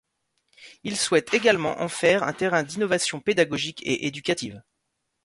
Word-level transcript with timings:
Ils 0.83 0.97
souhaitent 0.97 1.35
également 1.35 1.79
en 1.79 1.87
faire 1.87 2.23
un 2.23 2.33
terrain 2.33 2.63
d'innovations 2.63 3.19
pédagogiques 3.19 3.83
et 3.85 4.07
éducatives. 4.07 4.63